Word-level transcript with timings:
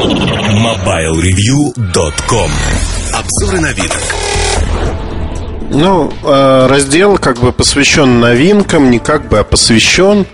MobileReview.com 0.00 2.50
Обзоры 3.12 3.60
новинок 3.60 4.00
Ну, 5.70 6.10
э, 6.24 6.66
раздел 6.68 7.18
как 7.18 7.40
бы 7.40 7.52
посвящен 7.52 8.18
новинкам, 8.18 8.90
не 8.90 8.98
как 8.98 9.28
бы, 9.28 9.40
а 9.40 9.44
посвящен. 9.44 10.24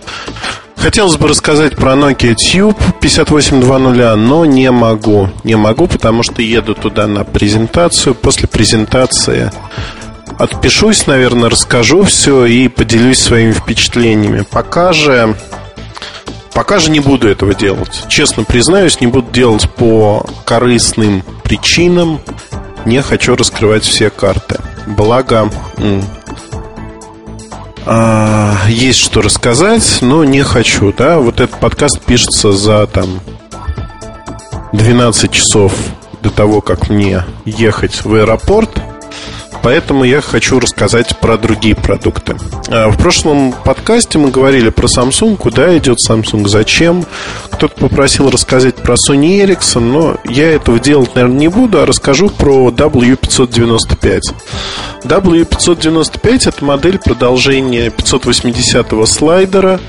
Хотелось 0.77 1.17
бы 1.17 1.27
рассказать 1.27 1.75
про 1.75 1.95
Nokia 1.95 2.37
Tube 2.37 2.77
5820, 3.01 4.17
но 4.17 4.45
не 4.45 4.71
могу. 4.71 5.31
Не 5.43 5.57
могу, 5.57 5.89
потому 5.89 6.23
что 6.23 6.43
еду 6.43 6.77
туда 6.77 7.09
на 7.09 7.25
презентацию. 7.25 8.15
После 8.15 8.47
презентации 8.47 9.51
отпишусь, 10.39 11.09
наверное, 11.09 11.51
расскажу 11.51 12.05
все 12.05 12.45
и 12.45 12.69
поделюсь 12.69 13.19
своими 13.19 13.51
впечатлениями. 13.51 14.45
Пока 14.49 14.93
же 14.93 15.35
Пока 16.57 16.79
же 16.79 16.91
не 16.91 17.01
буду 17.01 17.29
этого 17.29 17.55
делать. 17.55 18.07
Честно 18.09 18.43
признаюсь, 18.43 18.99
не 19.03 19.07
буду 19.07 19.31
делать 19.31 19.69
по 19.69 20.25
корыстным 20.47 21.23
причинам. 21.45 22.19
Не 22.87 23.03
хочу 23.03 23.37
раскрывать 23.37 23.85
все 23.85 24.09
карты. 24.09 24.59
Благо, 24.87 25.51
а, 27.85 28.57
есть 28.69 29.01
что 29.01 29.21
рассказать, 29.21 29.99
но 30.01 30.25
не 30.25 30.43
хочу. 30.43 30.95
Да? 30.97 31.19
Вот 31.19 31.41
этот 31.41 31.61
подкаст 31.61 32.01
пишется 32.01 32.53
за 32.53 32.87
там 32.87 33.21
12 34.73 35.31
часов 35.31 35.75
до 36.23 36.31
того, 36.31 36.63
как 36.63 36.89
мне 36.89 37.23
ехать 37.45 38.03
в 38.03 38.15
аэропорт. 38.15 38.71
Поэтому 39.67 40.05
я 40.05 40.21
хочу 40.21 40.61
рассказать 40.61 41.19
про 41.19 41.37
другие 41.37 41.75
продукты. 41.75 42.37
А, 42.69 42.89
в 42.89 42.97
прошлом 42.97 43.53
подкасте 43.53 44.17
мы 44.17 44.31
говорили 44.31 44.69
про 44.69 44.87
Samsung, 44.87 45.37
куда 45.37 45.77
идет 45.77 45.99
Samsung, 46.09 46.47
зачем. 46.47 47.05
Кто-то 47.51 47.75
попросил 47.75 48.31
рассказать 48.31 48.77
про 48.77 48.95
Sony 48.95 49.45
Ericsson, 49.45 49.81
но 49.81 50.19
я 50.25 50.53
этого 50.53 50.79
делать, 50.79 51.17
наверное, 51.17 51.39
не 51.39 51.49
буду, 51.49 51.81
а 51.81 51.87
расскажу 51.87 52.29
про 52.29 52.71
W595. 52.71 54.21
W595 55.03 56.49
это 56.49 56.65
модель 56.65 57.01
продолжения 57.01 57.91
580 57.91 59.09
слайдера 59.09 59.81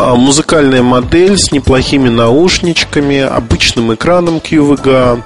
а, 0.00 0.16
музыкальная 0.16 0.82
модель 0.82 1.36
с 1.36 1.52
неплохими 1.52 2.08
наушничками, 2.08 3.18
обычным 3.20 3.94
экраном 3.94 4.38
QVGA. 4.38 5.22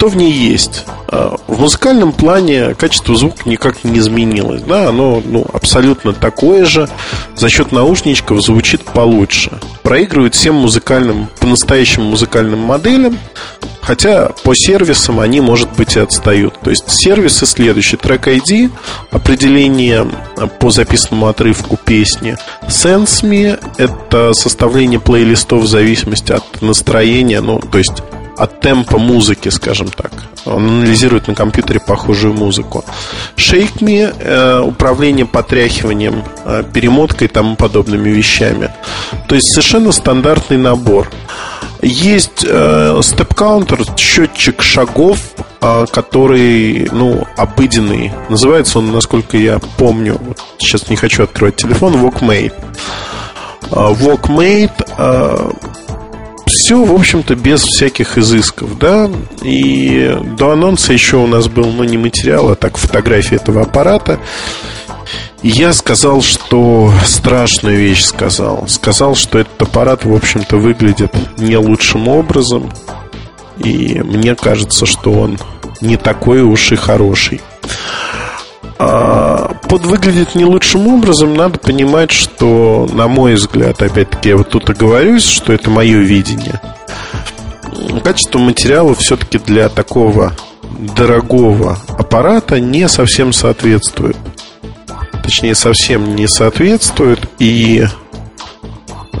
Что 0.00 0.08
в 0.08 0.16
ней 0.16 0.32
есть? 0.32 0.86
А, 1.08 1.36
в 1.46 1.60
музыкальном 1.60 2.14
плане 2.14 2.74
качество 2.74 3.14
звука 3.14 3.42
никак 3.44 3.84
не 3.84 3.98
изменилось. 3.98 4.62
Да, 4.62 4.88
оно 4.88 5.22
ну, 5.22 5.44
абсолютно 5.52 6.14
такое 6.14 6.64
же. 6.64 6.88
За 7.36 7.50
счет 7.50 7.70
наушничков 7.70 8.40
звучит 8.42 8.82
получше. 8.82 9.58
Проигрывает 9.82 10.34
всем 10.34 10.54
музыкальным, 10.54 11.28
по-настоящему 11.38 12.06
музыкальным 12.06 12.60
моделям. 12.60 13.18
Хотя 13.82 14.30
по 14.42 14.54
сервисам 14.54 15.20
они, 15.20 15.42
может 15.42 15.70
быть, 15.76 15.96
и 15.96 16.00
отстают. 16.00 16.58
То 16.60 16.70
есть 16.70 16.90
сервисы 16.90 17.44
следующие. 17.44 17.98
Трек 17.98 18.26
ID, 18.26 18.70
определение 19.10 20.08
по 20.60 20.70
записанному 20.70 21.26
отрывку 21.26 21.76
песни. 21.76 22.38
SenseMe– 22.66 23.62
это 23.76 24.32
составление 24.32 24.98
плейлистов 24.98 25.64
в 25.64 25.66
зависимости 25.66 26.32
от 26.32 26.62
настроения, 26.62 27.42
ну, 27.42 27.58
то 27.58 27.76
есть 27.76 28.02
от 28.40 28.60
темпа 28.60 28.98
музыки, 28.98 29.50
скажем 29.50 29.88
так. 29.88 30.10
Он 30.46 30.66
анализирует 30.66 31.28
на 31.28 31.34
компьютере 31.34 31.78
похожую 31.78 32.32
музыку. 32.32 32.84
ShakeMe 33.36 34.16
э, 34.18 34.60
управление 34.60 35.26
потряхиванием, 35.26 36.24
э, 36.46 36.64
перемоткой 36.72 37.26
и 37.26 37.30
тому 37.30 37.56
подобными 37.56 38.08
вещами. 38.08 38.72
То 39.28 39.34
есть 39.34 39.52
совершенно 39.52 39.92
стандартный 39.92 40.56
набор. 40.56 41.10
Есть 41.82 42.46
э, 42.48 43.00
степ-каунтер, 43.02 43.84
счетчик 43.98 44.62
шагов, 44.62 45.18
э, 45.60 45.84
который, 45.92 46.88
ну, 46.92 47.26
обыденный. 47.36 48.10
Называется 48.30 48.78
он, 48.78 48.90
насколько 48.90 49.36
я 49.36 49.58
помню, 49.76 50.18
сейчас 50.56 50.88
не 50.88 50.96
хочу 50.96 51.24
открывать 51.24 51.56
телефон, 51.56 51.94
Walkmate. 51.96 52.54
Walkmate 53.70 55.52
все, 56.70 56.84
в 56.84 56.94
общем-то, 56.94 57.34
без 57.34 57.62
всяких 57.62 58.16
изысков, 58.16 58.78
да. 58.78 59.10
И 59.42 60.16
до 60.38 60.52
анонса 60.52 60.92
еще 60.92 61.16
у 61.16 61.26
нас 61.26 61.48
был, 61.48 61.64
ну, 61.64 61.82
не 61.82 61.98
материал, 61.98 62.48
а 62.48 62.54
так 62.54 62.76
фотография 62.76 63.34
этого 63.34 63.62
аппарата. 63.62 64.20
Я 65.42 65.72
сказал, 65.72 66.22
что 66.22 66.92
страшную 67.04 67.76
вещь 67.76 68.04
сказал. 68.04 68.68
Сказал, 68.68 69.16
что 69.16 69.40
этот 69.40 69.60
аппарат, 69.60 70.04
в 70.04 70.14
общем-то, 70.14 70.58
выглядит 70.58 71.12
не 71.38 71.56
лучшим 71.56 72.06
образом. 72.06 72.70
И 73.58 74.00
мне 74.04 74.36
кажется, 74.36 74.86
что 74.86 75.10
он 75.10 75.40
не 75.80 75.96
такой 75.96 76.42
уж 76.42 76.70
и 76.70 76.76
хороший. 76.76 77.40
А, 78.82 79.56
под 79.68 79.84
выглядит 79.84 80.34
не 80.34 80.46
лучшим 80.46 80.88
образом, 80.88 81.34
надо 81.34 81.58
понимать, 81.58 82.10
что, 82.10 82.88
на 82.90 83.08
мой 83.08 83.34
взгляд, 83.34 83.82
опять-таки, 83.82 84.30
я 84.30 84.38
вот 84.38 84.48
тут 84.48 84.70
оговорюсь, 84.70 85.26
что 85.26 85.52
это 85.52 85.68
мое 85.68 85.98
видение. 85.98 86.58
Качество 88.02 88.38
материала 88.38 88.94
все-таки 88.94 89.36
для 89.36 89.68
такого 89.68 90.32
дорогого 90.96 91.76
аппарата 91.98 92.58
не 92.58 92.88
совсем 92.88 93.34
соответствует. 93.34 94.16
Точнее, 95.22 95.54
совсем 95.54 96.16
не 96.16 96.26
соответствует. 96.26 97.20
И 97.38 97.84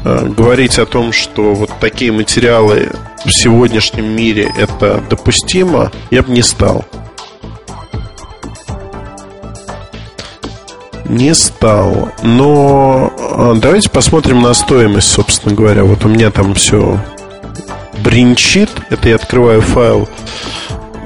э, 0.04 0.26
говорить 0.26 0.78
о 0.78 0.86
том, 0.86 1.12
что 1.12 1.52
вот 1.54 1.70
такие 1.80 2.12
материалы 2.12 2.92
в 3.26 3.30
сегодняшнем 3.30 4.06
мире 4.06 4.50
это 4.56 5.04
допустимо, 5.10 5.92
я 6.10 6.22
бы 6.22 6.32
не 6.32 6.42
стал. 6.42 6.86
Не 11.10 11.34
стал. 11.34 12.12
Но 12.22 13.12
а, 13.18 13.54
давайте 13.56 13.90
посмотрим 13.90 14.42
на 14.42 14.54
стоимость, 14.54 15.08
собственно 15.08 15.52
говоря. 15.52 15.82
Вот 15.82 16.04
у 16.04 16.08
меня 16.08 16.30
там 16.30 16.54
все 16.54 17.00
бринчит. 17.98 18.70
Это 18.90 19.08
я 19.08 19.16
открываю 19.16 19.60
файл. 19.60 20.08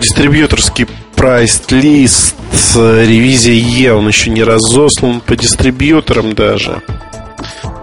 Дистрибьюторский 0.03 0.89
прайс-лист, 1.17 2.35
ревизия 2.75 3.55
Е, 3.55 3.95
он 3.95 4.07
еще 4.07 4.29
не 4.29 4.45
разослан 4.45 5.23
по 5.23 5.37
дистрибьюторам 5.37 6.35
даже. 6.35 6.83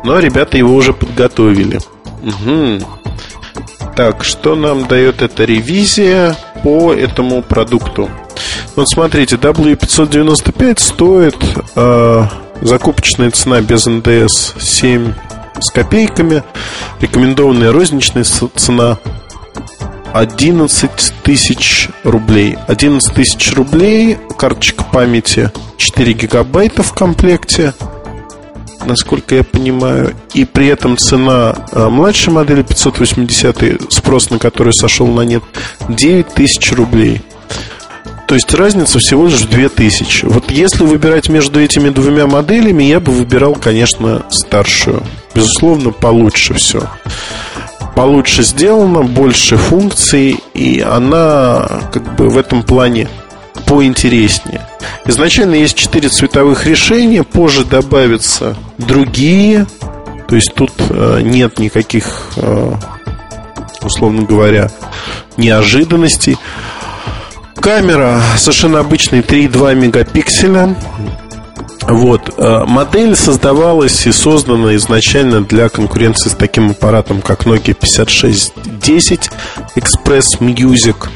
Но 0.03 0.19
ребята 0.19 0.59
его 0.59 0.75
уже 0.75 0.93
подготовили. 0.93 1.79
Угу. 2.21 2.85
Так, 3.95 4.23
что 4.23 4.53
нам 4.55 4.85
дает 4.87 5.23
эта 5.23 5.43
ревизия 5.43 6.35
по 6.61 6.93
этому 6.93 7.41
продукту? 7.41 8.11
Вот 8.81 8.89
смотрите, 8.89 9.35
W595 9.35 10.79
стоит 10.79 11.37
э, 11.75 12.23
закупочная 12.61 13.29
цена 13.29 13.61
без 13.61 13.85
НДС 13.85 14.55
7 14.59 15.13
с 15.59 15.69
копейками. 15.69 16.41
Рекомендованная 16.99 17.71
розничная 17.71 18.23
цена 18.23 18.97
11 20.13 20.89
тысяч 21.21 21.89
рублей. 22.03 22.57
11 22.67 23.13
тысяч 23.13 23.53
рублей, 23.53 24.17
карточка 24.35 24.83
памяти 24.83 25.51
4 25.77 26.13
гигабайта 26.13 26.81
в 26.81 26.91
комплекте, 26.93 27.75
насколько 28.87 29.35
я 29.35 29.43
понимаю. 29.43 30.15
И 30.33 30.43
при 30.43 30.65
этом 30.65 30.97
цена 30.97 31.53
э, 31.71 31.87
младшей 31.87 32.33
модели 32.33 32.63
580, 32.63 33.93
спрос 33.93 34.31
на 34.31 34.39
которую 34.39 34.73
сошел 34.73 35.05
на 35.05 35.21
нет, 35.21 35.43
9 35.87 36.29
тысяч 36.29 36.71
рублей. 36.71 37.21
То 38.31 38.35
есть 38.35 38.53
разница 38.53 38.97
всего 38.99 39.25
лишь 39.27 39.41
в 39.41 39.49
2000. 39.49 40.27
Вот 40.27 40.51
если 40.51 40.85
выбирать 40.85 41.27
между 41.27 41.59
этими 41.59 41.89
двумя 41.89 42.27
моделями, 42.27 42.85
я 42.85 43.01
бы 43.01 43.11
выбирал, 43.11 43.55
конечно, 43.55 44.23
старшую. 44.29 45.03
Безусловно, 45.35 45.91
получше 45.91 46.53
все. 46.53 46.87
Получше 47.93 48.43
сделано, 48.43 49.03
больше 49.03 49.57
функций, 49.57 50.39
и 50.53 50.79
она 50.79 51.89
как 51.91 52.15
бы 52.15 52.29
в 52.29 52.37
этом 52.37 52.63
плане 52.63 53.09
поинтереснее. 53.65 54.65
Изначально 55.05 55.55
есть 55.55 55.75
4 55.75 56.07
цветовых 56.07 56.65
решения, 56.65 57.23
позже 57.23 57.65
добавятся 57.65 58.55
другие. 58.77 59.67
То 60.29 60.37
есть 60.37 60.53
тут 60.55 60.71
э, 60.89 61.19
нет 61.21 61.59
никаких, 61.59 62.29
э, 62.37 62.75
условно 63.81 64.21
говоря, 64.21 64.71
неожиданностей. 65.35 66.37
Камера 67.61 68.19
совершенно 68.37 68.79
обычный 68.79 69.19
3,2 69.19 69.75
мегапикселя. 69.75 70.75
Вот. 71.81 72.33
Э, 72.37 72.63
модель 72.65 73.15
создавалась 73.15 74.07
и 74.07 74.11
создана 74.11 74.75
изначально 74.75 75.41
для 75.41 75.69
конкуренции 75.69 76.29
с 76.29 76.33
таким 76.33 76.71
аппаратом, 76.71 77.21
как 77.21 77.45
Nokia 77.45 77.73
5610 77.73 79.29
Express 79.75 80.39
Music. 80.39 81.07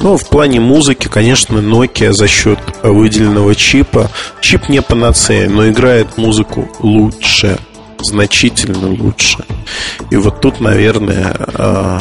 Но 0.00 0.18
в 0.18 0.28
плане 0.28 0.60
музыки, 0.60 1.08
конечно, 1.08 1.58
Nokia 1.58 2.12
за 2.12 2.28
счет 2.28 2.58
выделенного 2.82 3.54
чипа. 3.54 4.10
Чип 4.42 4.68
не 4.68 4.82
панацея, 4.82 5.48
но 5.48 5.68
играет 5.68 6.18
музыку 6.18 6.68
лучше, 6.80 7.58
значительно 8.02 8.90
лучше. 8.90 9.38
И 10.10 10.16
вот 10.16 10.42
тут, 10.42 10.60
наверное, 10.60 11.34
э, 11.54 12.00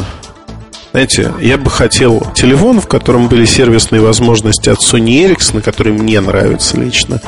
Знаете, 0.94 1.34
я 1.42 1.58
бы 1.58 1.72
хотел 1.72 2.22
телефон, 2.36 2.80
в 2.80 2.86
котором 2.88 3.28
были 3.28 3.46
сервисные 3.46 4.00
возможности 4.00 4.70
от 4.70 4.78
Sony 4.78 5.26
Ericsson, 5.26 5.64
которые 5.64 5.94
мне 5.98 6.22
нравятся 6.22 6.78
лично, 6.80 7.20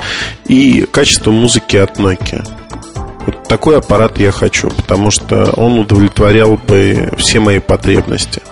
и 0.46 0.86
качество 0.92 1.32
музыки 1.32 1.76
от 1.76 1.98
Nokia. 1.98 2.48
Вот 3.26 3.48
такой 3.48 3.80
аппарат 3.80 4.20
я 4.20 4.32
хочу, 4.32 4.70
потому 4.70 5.10
что 5.10 5.52
он 5.58 5.80
удовлетворял 5.80 6.58
бы 6.58 7.12
все 7.18 7.40
мои 7.40 7.58
потребности. 7.58 8.44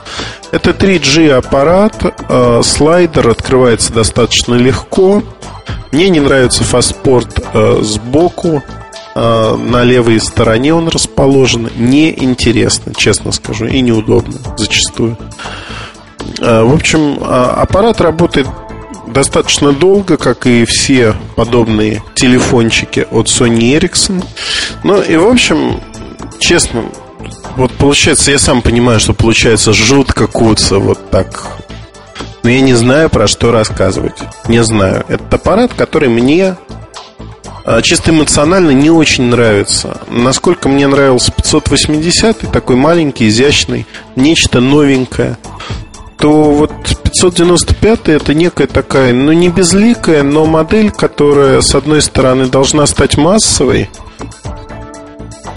Это 0.52 0.72
3G 0.72 1.30
аппарат, 1.30 1.96
э, 2.28 2.62
слайдер 2.64 3.30
открывается 3.30 3.94
достаточно 3.94 4.56
легко. 4.56 5.22
Мне 5.92 6.10
не 6.10 6.22
нравится 6.22 6.64
фаспорт 6.64 7.40
э, 7.54 7.82
сбоку, 7.84 8.64
на 9.16 9.84
левой 9.84 10.20
стороне 10.20 10.74
он 10.74 10.88
расположен. 10.88 11.70
Неинтересно, 11.76 12.94
честно 12.96 13.32
скажу, 13.32 13.66
и 13.66 13.80
неудобно 13.82 14.38
зачастую. 14.58 15.18
Э, 16.40 16.64
в 16.64 16.74
общем, 16.74 17.18
э, 17.20 17.24
аппарат 17.24 18.02
работает 18.02 18.48
достаточно 19.08 19.72
долго, 19.72 20.18
как 20.18 20.48
и 20.48 20.66
все 20.66 21.16
подобные 21.36 22.04
телефончики 22.16 23.06
от 23.12 23.28
Sony 23.28 23.78
Ericsson. 23.78 24.24
Ну 24.84 25.02
и, 25.02 25.16
в 25.16 25.28
общем, 25.28 25.80
честно, 26.40 26.86
вот 27.56 27.72
получается, 27.74 28.32
я 28.32 28.40
сам 28.40 28.62
понимаю, 28.62 29.00
что 29.00 29.14
получается 29.14 29.74
жутко 29.74 30.28
куца 30.28 30.80
вот 30.80 31.10
так. 31.12 31.48
Но 32.44 32.50
я 32.50 32.62
не 32.62 32.74
знаю, 32.74 33.10
про 33.10 33.28
что 33.28 33.52
рассказывать. 33.52 34.18
Не 34.48 34.64
знаю. 34.64 35.06
Это 35.08 35.24
аппарат, 35.36 35.74
который 35.74 36.10
мне 36.10 36.44
а, 36.48 36.83
чисто 37.82 38.12
эмоционально 38.12 38.72
не 38.72 38.90
очень 38.90 39.26
нравится. 39.26 40.02
Насколько 40.10 40.70
мне 40.70 40.88
нравился 40.88 41.32
580, 41.32 42.52
такой 42.52 42.76
маленький, 42.76 43.28
изящный, 43.28 43.86
нечто 44.16 44.60
новенькое 44.60 45.38
то 46.24 46.52
вот 46.52 46.72
595 47.04 48.08
это 48.08 48.34
некая 48.34 48.68
такая, 48.68 49.12
ну 49.12 49.34
не 49.34 49.50
безликая, 49.50 50.24
но 50.24 50.46
модель, 50.46 50.90
которая 50.90 51.60
с 51.60 51.76
одной 51.76 52.02
стороны 52.02 52.48
должна 52.48 52.86
стать 52.86 53.18
массовой, 53.18 53.90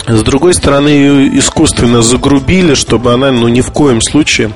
с 0.08 0.22
другой 0.24 0.54
стороны 0.54 0.88
ее 0.88 1.38
искусственно 1.38 2.02
загрубили, 2.02 2.74
чтобы 2.74 3.12
она 3.12 3.30
ну 3.30 3.46
ни 3.46 3.60
в 3.60 3.70
коем 3.70 4.00
случае 4.00 4.50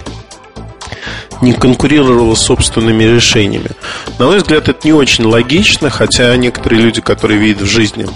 не 1.40 1.52
конкурировала 1.52 2.34
с 2.34 2.42
собственными 2.42 3.04
решениями. 3.04 3.70
На 4.19 4.26
мой 4.26 4.38
взгляд, 4.38 4.69
это 4.69 4.87
не 4.87 4.92
очень 4.92 5.25
логично, 5.25 5.90
хотя 5.90 6.37
некоторые 6.37 6.82
люди, 6.82 7.00
которые 7.00 7.38
видят 7.38 7.62
в 7.62 7.66
жизни 7.66 8.06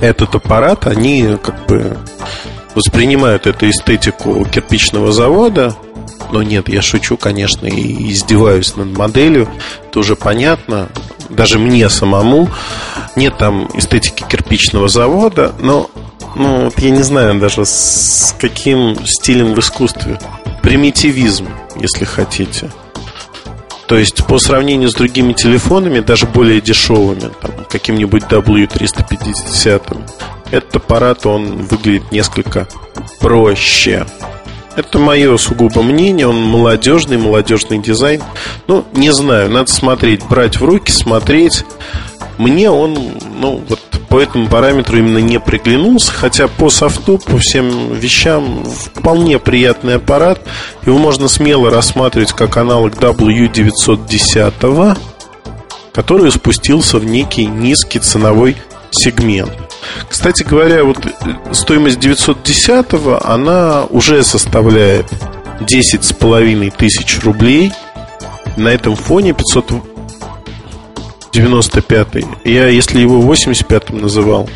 этот 0.00 0.34
аппарат, 0.34 0.86
они 0.86 1.36
как 1.42 1.66
бы 1.66 1.98
воспринимают 2.74 3.46
эту 3.46 3.68
эстетику 3.68 4.44
кирпичного 4.44 5.12
завода, 5.12 5.76
но 6.30 6.42
нет, 6.42 6.68
я 6.68 6.82
шучу, 6.82 7.16
конечно, 7.16 7.66
и 7.66 8.12
издеваюсь 8.12 8.76
над 8.76 8.96
моделью. 8.96 9.48
Это 9.88 9.98
уже 10.00 10.14
понятно. 10.14 10.88
Даже 11.28 11.58
мне 11.58 11.88
самому 11.88 12.48
нет 13.16 13.36
там 13.38 13.68
эстетики 13.74 14.24
кирпичного 14.28 14.88
завода, 14.88 15.52
но 15.60 15.90
ну, 16.36 16.64
вот 16.64 16.78
я 16.78 16.90
не 16.90 17.02
знаю 17.02 17.38
даже 17.40 17.64
с 17.64 18.34
каким 18.38 18.96
стилем 19.06 19.54
в 19.54 19.58
искусстве. 19.58 20.18
Примитивизм, 20.62 21.48
если 21.80 22.04
хотите. 22.04 22.70
То 23.86 23.96
есть 23.96 24.26
по 24.26 24.38
сравнению 24.38 24.90
с 24.90 24.94
другими 24.94 25.32
телефонами, 25.32 26.00
даже 26.00 26.26
более 26.26 26.60
дешевыми, 26.60 27.30
каким-нибудь 27.70 28.24
W350, 28.24 30.00
этот 30.50 30.76
аппарат, 30.76 31.24
он 31.24 31.62
выглядит 31.62 32.12
несколько 32.12 32.68
проще. 33.20 34.06
Это 34.76 34.98
мое 34.98 35.36
сугубо 35.38 35.82
мнение, 35.82 36.28
он 36.28 36.36
молодежный, 36.36 37.18
молодежный 37.18 37.78
дизайн. 37.78 38.22
Ну, 38.68 38.84
не 38.92 39.12
знаю, 39.12 39.50
надо 39.50 39.72
смотреть, 39.72 40.22
брать 40.24 40.60
в 40.60 40.64
руки, 40.64 40.92
смотреть. 40.92 41.64
Мне 42.38 42.70
он, 42.70 42.96
ну, 43.40 43.62
вот 43.68 43.80
по 44.08 44.20
этому 44.20 44.48
параметру 44.48 44.98
именно 44.98 45.18
не 45.18 45.38
приглянулся, 45.38 46.12
хотя 46.12 46.48
по 46.48 46.70
софту, 46.70 47.18
по 47.18 47.38
всем 47.38 47.92
вещам 47.92 48.64
вполне 48.64 49.38
приятный 49.38 49.96
аппарат. 49.96 50.40
Его 50.86 50.98
можно 50.98 51.28
смело 51.28 51.70
рассматривать 51.70 52.32
как 52.32 52.56
аналог 52.56 52.94
W910, 52.94 54.98
который 55.92 56.32
спустился 56.32 56.98
в 56.98 57.04
некий 57.04 57.46
низкий 57.46 57.98
ценовой 57.98 58.56
сегмент. 58.90 59.52
Кстати 60.08 60.42
говоря, 60.42 60.84
вот 60.84 60.98
стоимость 61.52 62.00
910 62.00 62.86
она 63.24 63.84
уже 63.84 64.22
составляет 64.22 65.06
10 65.60 66.04
с 66.04 66.12
половиной 66.12 66.70
тысяч 66.70 67.20
рублей. 67.22 67.72
На 68.56 68.68
этом 68.68 68.96
фоне 68.96 69.34
595 71.32 72.24
я, 72.44 72.68
если 72.68 73.00
его 73.00 73.20
85 73.20 73.90
называл, 73.90 74.48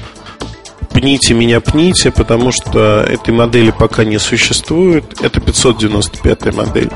пните 0.92 1.34
меня, 1.34 1.60
пните, 1.60 2.10
потому 2.10 2.52
что 2.52 3.04
этой 3.08 3.32
модели 3.32 3.70
пока 3.76 4.04
не 4.04 4.18
существует. 4.18 5.04
Это 5.20 5.40
595 5.40 6.54
модель. 6.54 6.90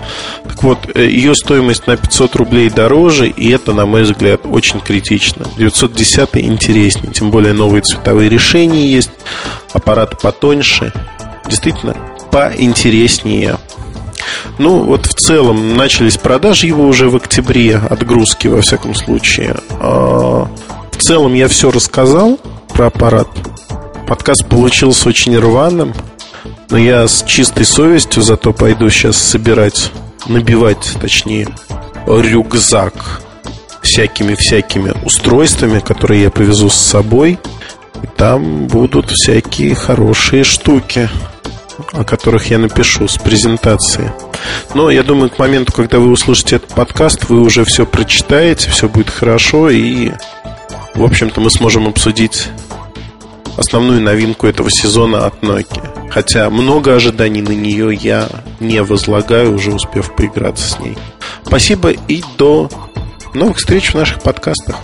Так 0.44 0.62
вот, 0.62 0.78
э, 0.94 1.06
ее 1.06 1.34
стоимость 1.34 1.86
на 1.86 1.96
500 1.96 2.36
рублей 2.36 2.70
дороже, 2.70 3.28
и 3.28 3.50
это, 3.50 3.72
на 3.72 3.86
мой 3.86 4.02
взгляд, 4.02 4.42
очень 4.44 4.80
критично. 4.80 5.46
910 5.56 6.36
интереснее, 6.36 7.12
тем 7.12 7.30
более 7.30 7.52
новые 7.52 7.82
цветовые 7.82 8.28
решения 8.28 8.86
есть, 8.86 9.10
аппарат 9.72 10.20
потоньше. 10.20 10.92
Действительно, 11.48 11.96
поинтереснее. 12.30 13.58
Ну, 14.58 14.84
вот 14.84 15.06
в 15.06 15.14
целом 15.14 15.76
начались 15.76 16.16
продажи 16.16 16.66
его 16.66 16.86
уже 16.86 17.10
в 17.10 17.16
октябре, 17.16 17.76
отгрузки, 17.76 18.48
во 18.48 18.62
всяком 18.62 18.94
случае. 18.94 19.56
А, 19.80 20.48
в 20.90 20.96
целом 20.96 21.34
я 21.34 21.48
все 21.48 21.70
рассказал 21.70 22.38
про 22.72 22.86
аппарат. 22.86 23.28
Подкаст 24.08 24.46
получился 24.46 25.08
очень 25.08 25.36
рваным, 25.38 25.92
но 26.70 26.78
я 26.78 27.06
с 27.06 27.22
чистой 27.24 27.66
совестью 27.66 28.22
зато 28.22 28.52
пойду 28.52 28.88
сейчас 28.88 29.16
собирать, 29.16 29.90
набивать, 30.26 30.96
точнее, 31.00 31.48
рюкзак 32.06 33.22
всякими-всякими 33.82 34.94
устройствами, 35.04 35.80
которые 35.80 36.22
я 36.22 36.30
повезу 36.30 36.70
с 36.70 36.76
собой. 36.76 37.38
И 38.02 38.06
там 38.16 38.66
будут 38.66 39.10
всякие 39.10 39.74
хорошие 39.74 40.44
штуки, 40.44 41.08
о 41.92 42.04
которых 42.04 42.50
я 42.50 42.58
напишу 42.58 43.08
с 43.08 43.18
презентацией. 43.18 44.10
Но 44.74 44.90
я 44.90 45.02
думаю, 45.02 45.30
к 45.30 45.38
моменту, 45.38 45.72
когда 45.72 45.98
вы 45.98 46.10
услышите 46.10 46.56
этот 46.56 46.74
подкаст, 46.74 47.28
вы 47.28 47.40
уже 47.40 47.64
все 47.64 47.86
прочитаете, 47.86 48.70
все 48.70 48.88
будет 48.88 49.10
хорошо, 49.10 49.70
и, 49.70 50.12
в 50.94 51.04
общем-то, 51.04 51.40
мы 51.40 51.50
сможем 51.50 51.86
обсудить 51.86 52.48
основную 53.56 54.00
новинку 54.00 54.46
этого 54.46 54.70
сезона 54.70 55.26
от 55.26 55.42
Nokia. 55.42 56.10
Хотя 56.10 56.48
много 56.50 56.94
ожиданий 56.94 57.42
на 57.42 57.52
нее 57.52 57.94
я 57.94 58.28
не 58.60 58.82
возлагаю, 58.82 59.54
уже 59.54 59.72
успев 59.72 60.14
поиграться 60.14 60.68
с 60.68 60.78
ней. 60.78 60.96
Спасибо 61.44 61.90
и 61.90 62.22
до 62.38 62.70
новых 63.34 63.56
встреч 63.58 63.90
в 63.90 63.94
наших 63.94 64.22
подкастах. 64.22 64.76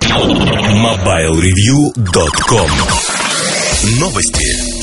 MobileReview.com 0.00 2.70
Новости. 4.00 4.73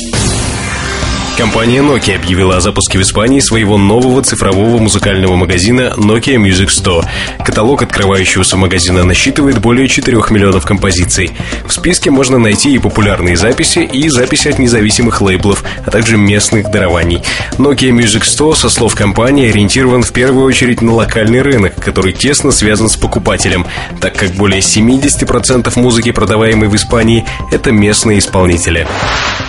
Компания 1.36 1.80
Nokia 1.80 2.16
объявила 2.16 2.58
о 2.58 2.60
запуске 2.60 2.98
в 2.98 3.02
Испании 3.02 3.40
своего 3.40 3.78
нового 3.78 4.22
цифрового 4.22 4.78
музыкального 4.78 5.34
магазина 5.34 5.94
Nokia 5.96 6.36
Music 6.36 6.68
Store. 6.68 7.06
Каталог 7.42 7.82
открывающегося 7.82 8.58
магазина 8.58 9.02
насчитывает 9.02 9.58
более 9.58 9.88
4 9.88 10.16
миллионов 10.28 10.66
композиций. 10.66 11.30
В 11.66 11.72
списке 11.72 12.10
можно 12.10 12.38
найти 12.38 12.74
и 12.74 12.78
популярные 12.78 13.36
записи, 13.36 13.78
и 13.78 14.10
записи 14.10 14.48
от 14.48 14.58
независимых 14.58 15.22
лейблов, 15.22 15.64
а 15.86 15.90
также 15.90 16.18
местных 16.18 16.70
дарований. 16.70 17.22
Nokia 17.56 17.90
Music 17.90 18.22
Store, 18.22 18.54
со 18.54 18.68
слов 18.68 18.94
компании, 18.94 19.48
ориентирован 19.48 20.02
в 20.02 20.12
первую 20.12 20.44
очередь 20.44 20.82
на 20.82 20.92
локальный 20.92 21.40
рынок, 21.40 21.74
который 21.76 22.12
тесно 22.12 22.52
связан 22.52 22.90
с 22.90 22.96
покупателем, 22.96 23.66
так 24.00 24.14
как 24.14 24.32
более 24.32 24.60
70% 24.60 25.72
музыки, 25.80 26.12
продаваемой 26.12 26.68
в 26.68 26.76
Испании, 26.76 27.24
это 27.50 27.72
местные 27.72 28.18
исполнители. 28.18 28.86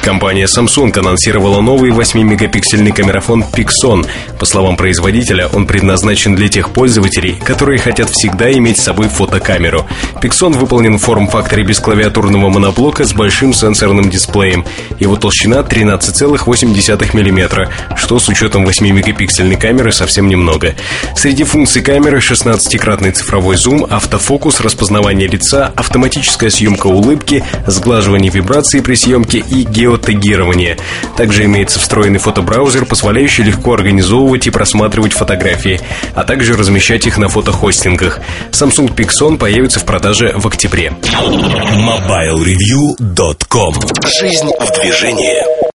Компания 0.01 0.47
Samsung 0.47 0.97
анонсировала 0.97 1.61
новый 1.61 1.72
новый 1.73 1.89
8-мегапиксельный 1.89 2.91
камерафон 2.91 3.43
Pixon. 3.51 4.05
По 4.37 4.45
словам 4.45 4.77
производителя, 4.77 5.47
он 5.47 5.65
предназначен 5.65 6.35
для 6.35 6.47
тех 6.47 6.69
пользователей, 6.69 7.35
которые 7.43 7.79
хотят 7.79 8.11
всегда 8.11 8.51
иметь 8.51 8.77
с 8.77 8.83
собой 8.83 9.07
фотокамеру. 9.07 9.87
Pixon 10.21 10.55
выполнен 10.55 10.99
в 10.99 11.01
форм-факторе 11.01 11.63
без 11.63 11.79
клавиатурного 11.79 12.49
моноблока 12.49 13.05
с 13.05 13.13
большим 13.13 13.55
сенсорным 13.55 14.11
дисплеем. 14.11 14.63
Его 14.99 15.15
толщина 15.15 15.61
13,8 15.61 17.15
мм, 17.15 17.69
что 17.95 18.19
с 18.19 18.29
учетом 18.29 18.67
8-мегапиксельной 18.67 19.57
камеры 19.57 19.91
совсем 19.91 20.27
немного. 20.27 20.75
Среди 21.15 21.43
функций 21.43 21.81
камеры 21.81 22.19
16-кратный 22.19 23.13
цифровой 23.13 23.55
зум, 23.55 23.87
автофокус, 23.89 24.59
распознавание 24.59 25.27
лица, 25.27 25.73
автоматическая 25.75 26.51
съемка 26.51 26.85
улыбки, 26.85 27.43
сглаживание 27.65 28.29
вибраций 28.29 28.83
при 28.83 28.93
съемке 28.93 29.39
и 29.39 29.63
геотегирование. 29.63 30.77
Также 31.17 31.45
имеет 31.45 31.62
имеется 31.63 31.79
встроенный 31.79 32.19
фотобраузер, 32.19 32.85
позволяющий 32.85 33.43
легко 33.43 33.73
организовывать 33.73 34.47
и 34.47 34.49
просматривать 34.49 35.13
фотографии, 35.13 35.79
а 36.13 36.25
также 36.25 36.57
размещать 36.57 37.07
их 37.07 37.17
на 37.17 37.29
фотохостингах. 37.29 38.19
Samsung 38.51 38.93
Pixon 38.93 39.37
появится 39.37 39.79
в 39.79 39.85
продаже 39.85 40.33
в 40.35 40.45
октябре. 40.45 40.91
MobileReview.com 41.13 43.75
Жизнь 44.19 44.49
в 44.59 44.81
движении 44.81 45.71